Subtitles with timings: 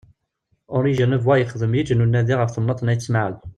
[0.77, 3.35] Henri Genevois yexdem yiǧ n unadi ɣef temnaḍt n Ayt Smaɛel.